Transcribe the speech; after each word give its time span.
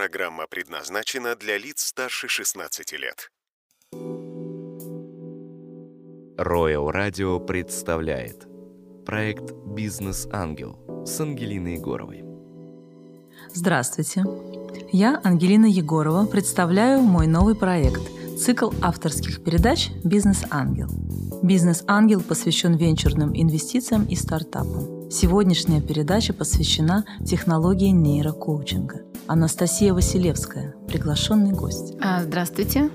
Программа 0.00 0.46
предназначена 0.46 1.36
для 1.36 1.58
лиц 1.58 1.82
старше 1.82 2.26
16 2.26 2.92
лет. 2.92 3.30
Роял 6.38 6.90
Радио 6.90 7.38
представляет 7.38 8.46
проект 9.04 9.52
«Бизнес-ангел» 9.66 11.04
с 11.04 11.20
Ангелиной 11.20 11.74
Егоровой. 11.74 12.24
Здравствуйте. 13.52 14.24
Я, 14.90 15.20
Ангелина 15.22 15.66
Егорова, 15.66 16.24
представляю 16.24 17.02
мой 17.02 17.26
новый 17.26 17.54
проект– 17.54 18.00
цикл 18.38 18.70
авторских 18.80 19.44
передач 19.44 19.90
«Бизнес-ангел». 20.02 20.88
«Бизнес-ангел» 21.42 22.22
посвящен 22.22 22.74
венчурным 22.74 23.32
инвестициям 23.34 24.06
и 24.06 24.16
стартапам. 24.16 24.99
Сегодняшняя 25.10 25.80
передача 25.80 26.32
посвящена 26.32 27.04
технологии 27.26 27.88
нейрокоучинга. 27.88 29.00
Анастасия 29.26 29.92
Василевская, 29.92 30.76
приглашенный 30.86 31.50
гость. 31.50 31.94
А, 32.00 32.22
здравствуйте. 32.22 32.90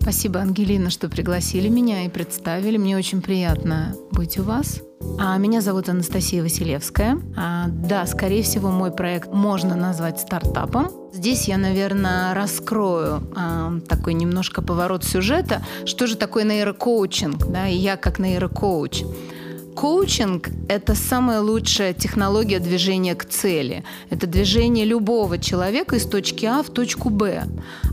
Спасибо, 0.00 0.40
Ангелина, 0.40 0.90
что 0.90 1.08
пригласили 1.08 1.68
меня 1.68 2.04
и 2.04 2.08
представили. 2.08 2.78
Мне 2.78 2.96
очень 2.96 3.22
приятно 3.22 3.94
быть 4.10 4.40
у 4.40 4.42
вас. 4.42 4.80
А 5.20 5.38
меня 5.38 5.60
зовут 5.60 5.88
Анастасия 5.88 6.42
Василевская. 6.42 7.20
А, 7.36 7.68
да, 7.68 8.06
скорее 8.06 8.42
всего, 8.42 8.72
мой 8.72 8.90
проект 8.90 9.32
можно 9.32 9.76
назвать 9.76 10.18
стартапом. 10.18 10.90
Здесь 11.12 11.46
я, 11.46 11.58
наверное, 11.58 12.34
раскрою 12.34 13.22
а, 13.36 13.78
такой 13.88 14.14
немножко 14.14 14.62
поворот 14.62 15.04
сюжета. 15.04 15.62
Что 15.84 16.08
же 16.08 16.16
такое 16.16 16.42
нейрокоучинг? 16.42 17.46
Да, 17.46 17.68
и 17.68 17.76
я 17.76 17.96
как 17.96 18.18
нейрокоуч. 18.18 19.04
Коучинг– 19.74 20.50
это 20.68 20.94
самая 20.94 21.40
лучшая 21.40 21.94
технология 21.94 22.58
движения 22.58 23.14
к 23.14 23.24
цели. 23.24 23.84
Это 24.10 24.26
движение 24.26 24.84
любого 24.84 25.38
человека 25.38 25.96
из 25.96 26.04
точки 26.04 26.46
А 26.46 26.62
в 26.62 26.70
точку 26.70 27.10
Б. 27.10 27.44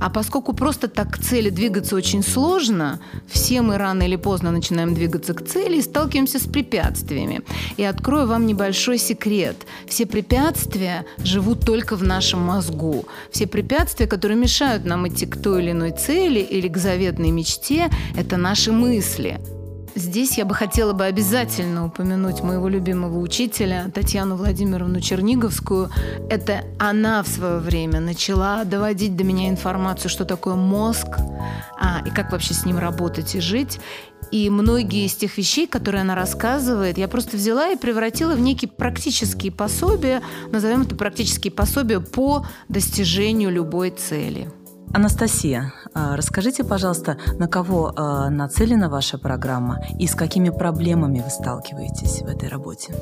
А 0.00 0.10
поскольку 0.10 0.52
просто 0.52 0.88
так 0.88 1.12
к 1.12 1.18
цели 1.18 1.50
двигаться 1.50 1.94
очень 1.94 2.22
сложно, 2.22 3.00
все 3.28 3.62
мы 3.62 3.78
рано 3.78 4.02
или 4.02 4.16
поздно 4.16 4.50
начинаем 4.50 4.94
двигаться 4.94 5.34
к 5.34 5.46
цели 5.46 5.78
и 5.78 5.82
сталкиваемся 5.82 6.38
с 6.38 6.44
препятствиями. 6.44 7.42
И 7.76 7.84
открою 7.84 8.26
вам 8.26 8.46
небольшой 8.46 8.98
секрет. 8.98 9.56
Все 9.86 10.06
препятствия 10.06 11.04
живут 11.18 11.64
только 11.64 11.96
в 11.96 12.02
нашем 12.02 12.40
мозгу. 12.40 13.04
Все 13.30 13.46
препятствия, 13.46 14.06
которые 14.06 14.38
мешают 14.38 14.84
нам 14.84 15.06
идти 15.08 15.26
к 15.26 15.40
той 15.40 15.62
или 15.62 15.70
иной 15.72 15.92
цели 15.92 16.40
или 16.40 16.68
к 16.68 16.76
заветной 16.76 17.30
мечте, 17.30 17.90
это 18.16 18.36
наши 18.36 18.72
мысли– 18.72 19.38
Здесь 19.96 20.36
я 20.36 20.44
бы 20.44 20.54
хотела 20.54 20.92
бы 20.92 21.06
обязательно 21.06 21.86
упомянуть 21.86 22.42
моего 22.42 22.68
любимого 22.68 23.18
учителя 23.18 23.90
Татьяну 23.94 24.36
Владимировну 24.36 25.00
Черниговскую. 25.00 25.88
Это 26.28 26.66
она 26.78 27.22
в 27.22 27.28
свое 27.28 27.60
время 27.60 28.00
начала 28.00 28.64
доводить 28.64 29.16
до 29.16 29.24
меня 29.24 29.48
информацию, 29.48 30.10
что 30.10 30.26
такое 30.26 30.54
мозг, 30.54 31.06
а, 31.80 32.02
и 32.04 32.10
как 32.10 32.30
вообще 32.30 32.52
с 32.52 32.66
ним 32.66 32.76
работать 32.76 33.34
и 33.36 33.40
жить. 33.40 33.80
И 34.30 34.50
многие 34.50 35.06
из 35.06 35.14
тех 35.14 35.38
вещей, 35.38 35.66
которые 35.66 36.02
она 36.02 36.14
рассказывает, 36.14 36.98
я 36.98 37.08
просто 37.08 37.38
взяла 37.38 37.70
и 37.70 37.76
превратила 37.76 38.34
в 38.34 38.40
некие 38.40 38.70
практические 38.70 39.50
пособия, 39.50 40.20
назовем 40.52 40.82
это 40.82 40.94
практические 40.94 41.52
пособия 41.52 42.00
по 42.00 42.44
достижению 42.68 43.50
любой 43.50 43.92
цели. 43.92 44.50
Анастасия, 44.96 45.74
а, 45.92 46.16
расскажите, 46.16 46.64
пожалуйста, 46.64 47.18
на 47.38 47.48
кого 47.48 47.92
а, 47.94 48.30
нацелена 48.30 48.88
ваша 48.88 49.18
программа 49.18 49.78
и 49.98 50.06
с 50.06 50.14
какими 50.14 50.48
проблемами 50.48 51.20
вы 51.20 51.28
сталкиваетесь 51.28 52.22
в 52.22 52.26
этой 52.26 52.48
работе? 52.48 52.94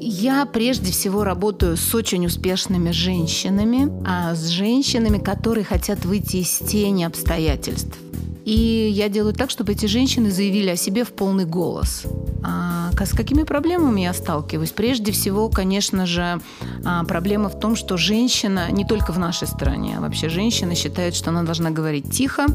Я 0.00 0.46
прежде 0.46 0.92
всего 0.92 1.22
работаю 1.22 1.76
с 1.76 1.94
очень 1.94 2.24
успешными 2.24 2.90
женщинами, 2.90 3.92
а 4.06 4.34
с 4.34 4.46
женщинами, 4.46 5.18
которые 5.18 5.64
хотят 5.64 6.06
выйти 6.06 6.38
из 6.38 6.56
тени 6.56 7.04
обстоятельств. 7.04 7.98
И 8.46 8.88
я 8.90 9.10
делаю 9.10 9.34
так, 9.34 9.50
чтобы 9.50 9.72
эти 9.72 9.84
женщины 9.84 10.30
заявили 10.30 10.70
о 10.70 10.76
себе 10.76 11.04
в 11.04 11.12
полный 11.12 11.44
голос. 11.44 12.04
А 12.42 12.83
с 13.02 13.12
какими 13.12 13.42
проблемами 13.42 14.02
я 14.02 14.12
сталкиваюсь? 14.12 14.70
Прежде 14.70 15.12
всего, 15.12 15.48
конечно 15.48 16.06
же, 16.06 16.40
а, 16.84 17.04
проблема 17.04 17.48
в 17.48 17.58
том, 17.58 17.76
что 17.76 17.96
женщина, 17.96 18.70
не 18.70 18.84
только 18.84 19.12
в 19.12 19.18
нашей 19.18 19.48
стране, 19.48 19.96
а 19.98 20.00
вообще 20.00 20.28
женщина 20.28 20.74
считает, 20.74 21.14
что 21.14 21.30
она 21.30 21.42
должна 21.42 21.70
говорить 21.70 22.10
тихо, 22.10 22.46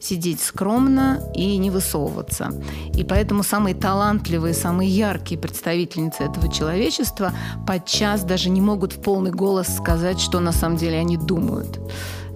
сидеть 0.00 0.40
скромно 0.40 1.20
и 1.34 1.56
не 1.58 1.70
высовываться. 1.70 2.52
И 2.94 3.04
поэтому 3.04 3.42
самые 3.42 3.74
талантливые, 3.74 4.54
самые 4.54 4.90
яркие 4.90 5.40
представительницы 5.40 6.24
этого 6.24 6.52
человечества 6.52 7.32
подчас 7.66 8.24
даже 8.24 8.50
не 8.50 8.60
могут 8.60 8.92
в 8.92 9.02
полный 9.02 9.30
голос 9.30 9.68
сказать, 9.76 10.20
что 10.20 10.40
на 10.40 10.52
самом 10.52 10.76
деле 10.76 10.98
они 10.98 11.16
думают. 11.16 11.78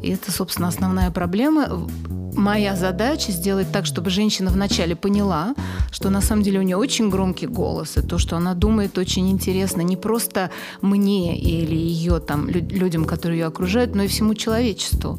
И 0.03 0.11
это, 0.11 0.31
собственно, 0.31 0.69
основная 0.69 1.11
проблема 1.11 1.89
моя 2.37 2.77
задача 2.77 3.33
сделать 3.33 3.73
так, 3.73 3.87
чтобы 3.87 4.11
женщина 4.11 4.51
вначале 4.51 4.95
поняла, 4.95 5.55
что 5.91 6.11
на 6.11 6.21
самом 6.21 6.43
деле 6.43 6.61
у 6.61 6.63
нее 6.63 6.77
очень 6.77 7.11
громкий 7.11 7.47
голос, 7.47 7.97
и 7.97 8.03
то, 8.03 8.19
что 8.19 8.37
она 8.37 8.55
думает 8.55 8.99
очень 8.99 9.31
интересно 9.31 9.81
не 9.81 9.97
просто 9.97 10.51
мне 10.83 11.39
или 11.39 11.75
ее 11.75 12.21
там 12.21 12.49
людям, 12.49 13.05
которые 13.05 13.41
ее 13.41 13.47
окружают, 13.47 13.95
но 13.95 14.03
и 14.03 14.09
всему 14.09 14.35
человечеству. 14.35 15.19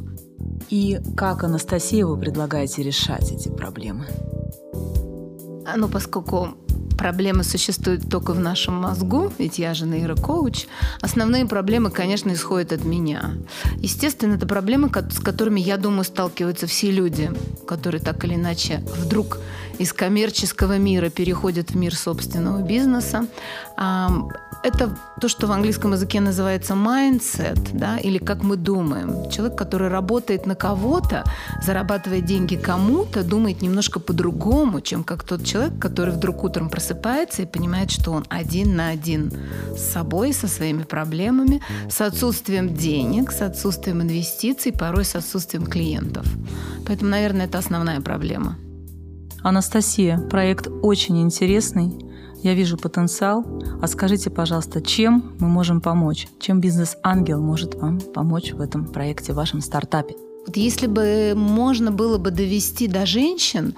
И 0.70 1.00
как, 1.16 1.44
Анастасия, 1.44 2.06
вы 2.06 2.18
предлагаете 2.18 2.84
решать 2.84 3.32
эти 3.32 3.50
проблемы? 3.50 4.06
Ну, 5.76 5.88
поскольку 5.90 6.50
проблемы 6.98 7.44
существуют 7.44 8.10
только 8.10 8.34
в 8.34 8.40
нашем 8.40 8.74
мозгу, 8.76 9.32
ведь 9.38 9.60
я 9.60 9.74
же 9.74 9.86
нейрокоуч, 9.86 10.66
основные 11.02 11.46
проблемы, 11.46 11.92
конечно, 11.92 12.34
исходят 12.34 12.72
от 12.72 12.84
меня. 12.84 13.36
Естественно, 13.78 14.36
это 14.36 14.48
проблемы, 14.48 14.90
с 14.90 15.20
которыми, 15.20 15.60
я 15.60 15.78
думаю, 15.78 16.04
сталкиваются 16.04 16.68
все 16.68 16.92
люди, 16.92 17.32
которые 17.68 18.02
так 18.02 18.24
или 18.26 18.36
иначе 18.36 18.84
вдруг 18.98 19.38
из 19.78 19.94
коммерческого 19.94 20.78
мира 20.78 21.10
переходят 21.10 21.72
в 21.72 21.76
мир 21.76 21.96
собственного 21.96 22.62
бизнеса. 22.62 23.28
Это 24.64 24.98
то, 25.22 25.28
что 25.28 25.48
в 25.48 25.52
английском 25.52 25.94
языке 25.94 26.20
называется 26.20 26.74
mindset, 26.74 27.70
да, 27.74 27.98
или 27.98 28.18
как 28.18 28.44
мы 28.44 28.58
думаем. 28.58 29.30
Человек, 29.30 29.58
который 29.58 29.88
работает 29.88 30.46
на 30.46 30.56
кого-то, 30.56 31.24
зарабатывает 31.64 32.26
деньги 32.26 32.56
кому-то, 32.56 33.24
думает 33.24 33.62
немножко 33.62 34.00
по-другому, 34.00 34.82
чем 34.82 35.04
как 35.04 35.24
тот 35.24 35.44
человек, 35.44 35.80
который 35.80 36.14
вдруг 36.14 36.44
утром 36.44 36.70
просыпается 36.70 37.44
и 37.44 37.46
понимает, 37.46 37.92
что 37.92 38.12
он 38.12 38.26
один 38.30 38.76
на 38.76 38.90
один 38.90 39.32
с 39.76 39.82
собой, 39.82 40.34
со 40.34 40.48
своими 40.48 40.84
проблемами, 40.84 41.62
с 41.90 42.02
отсутствием 42.02 42.74
денег, 42.74 43.32
с 43.32 43.42
отсутствием 43.42 44.02
инвестиций, 44.02 44.72
порой 44.72 45.06
с 45.06 45.16
отсутствием 45.16 45.66
клиентов. 45.66 46.26
Поэтому, 46.86 47.12
наверное, 47.12 47.46
это 47.46 47.58
основная 47.58 48.02
проблема. 48.02 48.58
Анастасия, 49.44 50.18
проект 50.18 50.68
очень 50.82 51.22
интересный. 51.22 52.07
Я 52.48 52.54
вижу 52.54 52.78
потенциал. 52.78 53.46
А 53.82 53.88
скажите, 53.88 54.30
пожалуйста, 54.30 54.82
чем 54.82 55.36
мы 55.38 55.50
можем 55.50 55.82
помочь? 55.82 56.30
Чем 56.40 56.62
бизнес-ангел 56.62 57.42
может 57.42 57.76
вам 57.76 58.00
помочь 58.00 58.54
в 58.54 58.62
этом 58.62 58.86
проекте, 58.86 59.34
в 59.34 59.36
вашем 59.36 59.60
стартапе? 59.60 60.16
Вот 60.48 60.56
если 60.56 60.88
бы 60.88 61.34
можно 61.36 61.92
было 61.92 62.18
бы 62.18 62.32
довести 62.32 62.88
до 62.88 63.06
женщин, 63.06 63.76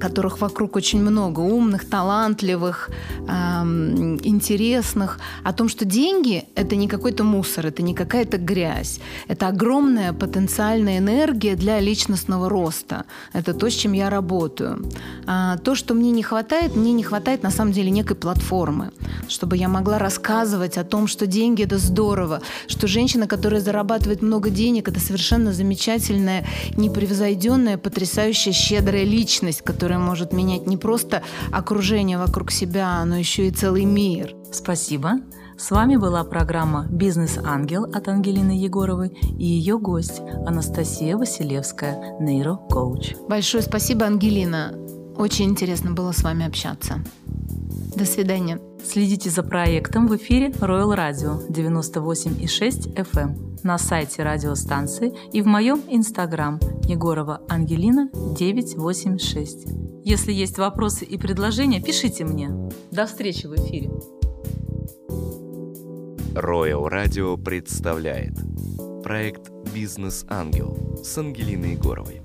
которых 0.00 0.40
вокруг 0.40 0.76
очень 0.76 1.02
много, 1.02 1.40
умных, 1.40 1.84
талантливых, 1.90 2.88
эм, 3.28 4.18
интересных, 4.24 5.18
о 5.44 5.52
том, 5.52 5.68
что 5.68 5.84
деньги— 5.84 6.44
это 6.54 6.74
не 6.74 6.88
какой-то 6.88 7.22
мусор, 7.22 7.66
это 7.66 7.82
не 7.82 7.94
какая-то 7.94 8.38
грязь, 8.38 8.98
это 9.28 9.48
огромная 9.48 10.14
потенциальная 10.14 10.98
энергия 10.98 11.54
для 11.54 11.78
личностного 11.80 12.48
роста. 12.48 13.04
Это 13.34 13.52
то, 13.52 13.68
с 13.68 13.74
чем 13.74 13.92
я 13.92 14.08
работаю. 14.08 14.90
А 15.26 15.58
то, 15.58 15.74
что 15.74 15.92
мне 15.92 16.12
не 16.12 16.22
хватает, 16.22 16.76
мне 16.76 16.92
не 16.92 17.02
хватает 17.02 17.42
на 17.42 17.50
самом 17.50 17.72
деле 17.72 17.90
некой 17.90 18.16
платформы, 18.16 18.90
чтобы 19.28 19.58
я 19.58 19.68
могла 19.68 19.98
рассказывать 19.98 20.78
о 20.78 20.84
том, 20.84 21.08
что 21.08 21.26
деньги— 21.26 21.62
это 21.64 21.76
здорово, 21.76 22.40
что 22.68 22.86
женщина, 22.86 23.26
которая 23.26 23.60
зарабатывает 23.60 24.22
много 24.22 24.48
денег, 24.48 24.88
это 24.88 24.98
совершенно 24.98 25.52
замечательно, 25.52 25.89
замечательная, 25.90 26.44
непревзойденная, 26.76 27.78
потрясающая, 27.78 28.52
щедрая 28.52 29.04
личность, 29.04 29.62
которая 29.62 29.98
может 29.98 30.32
менять 30.32 30.66
не 30.66 30.76
просто 30.76 31.22
окружение 31.50 32.18
вокруг 32.18 32.50
себя, 32.50 33.04
но 33.04 33.16
еще 33.16 33.48
и 33.48 33.50
целый 33.50 33.84
мир. 33.84 34.34
Спасибо. 34.52 35.14
С 35.58 35.70
вами 35.70 35.96
была 35.96 36.24
программа 36.24 36.86
«Бизнес-ангел» 36.88 37.84
от 37.84 38.08
Ангелины 38.08 38.52
Егоровой 38.52 39.08
и 39.38 39.44
ее 39.44 39.78
гость 39.78 40.20
Анастасия 40.46 41.16
Василевская, 41.16 42.18
нейрокоуч. 42.20 43.14
Большое 43.28 43.62
спасибо, 43.62 44.06
Ангелина. 44.06 44.74
Очень 45.16 45.50
интересно 45.50 45.90
было 45.90 46.12
с 46.12 46.22
вами 46.22 46.46
общаться. 46.46 47.04
До 47.96 48.04
свидания. 48.04 48.60
Следите 48.84 49.30
за 49.30 49.42
проектом 49.42 50.06
в 50.06 50.16
эфире 50.16 50.48
Royal 50.48 50.96
Radio 50.96 51.46
98,6 51.48 52.94
FM 52.94 53.60
на 53.62 53.78
сайте 53.78 54.22
радиостанции 54.22 55.12
и 55.32 55.42
в 55.42 55.46
моем 55.46 55.82
инстаграм 55.88 56.58
Егорова 56.84 57.42
Ангелина 57.48 58.08
986. 58.36 59.66
Если 60.04 60.32
есть 60.32 60.58
вопросы 60.58 61.04
и 61.04 61.18
предложения, 61.18 61.82
пишите 61.82 62.24
мне. 62.24 62.50
До 62.90 63.06
встречи 63.06 63.46
в 63.46 63.54
эфире. 63.56 63.90
Royal 66.34 66.88
Radio 66.88 67.42
представляет 67.42 68.34
Проект 69.02 69.50
«Бизнес-ангел» 69.74 71.00
с 71.02 71.18
Ангелиной 71.18 71.72
Егоровой. 71.72 72.22